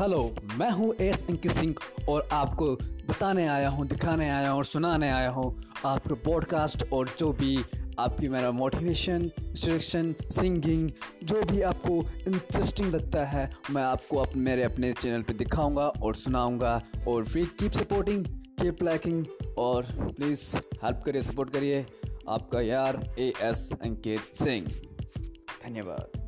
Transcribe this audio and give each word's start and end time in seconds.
Hello 0.00 0.34
मैं 0.58 0.70
हूँ 0.70 0.94
S 1.00 1.24
Ankit 1.28 1.52
Singh 1.52 1.74
और 2.08 2.28
आपको 2.32 2.66
बताने 3.08 3.46
आया 3.46 3.68
हूँ 3.68 3.86
दिखाने 3.88 4.28
आया 4.30 4.50
हूँ 4.50 4.58
और 4.58 4.64
सुनाने 4.64 5.10
आया 5.10 5.30
हूँ 5.30 5.62
आपके 5.86 6.14
पॉडकास्ट 6.14 6.84
और 6.92 7.08
जो 7.18 7.32
भी 7.32 7.64
आपकी 7.98 8.28
मेरा 8.28 8.50
मोटिवेशन 8.50 9.30
इंस्ट्रक्शन 9.40 10.14
सिंगिंग 10.22 10.90
जो 11.24 11.42
भी 11.42 11.62
आपको 11.62 11.96
इंटरेस्टिंग 12.28 12.94
लगता 12.94 13.24
है 13.24 13.52
मैं 13.70 13.82
आपको 13.82 14.16
अप, 14.16 14.36
मेरे 14.36 14.62
अपने 14.62 14.92
चैनल 14.92 15.22
पे 15.22 15.34
दिखाऊँगा 15.34 15.88
और 15.88 16.14
सुनाऊँगा 16.14 16.82
और 17.08 17.24
free 17.24 17.44
keep 17.44 17.72
supporting 17.72 18.24
keep 18.60 18.82
liking 18.82 19.24
और 19.58 19.82
प्लीज़ 20.00 20.56
हेल्प 20.56 21.02
करिए 21.06 21.22
सपोर्ट 21.22 21.52
करिए 21.52 21.86
आपका 22.28 22.60
यार 22.60 23.14
ए 23.18 23.32
एस 23.42 23.70
अंकित 23.82 24.20
सिंह 24.20 24.66
धन्यवाद। 25.64 26.19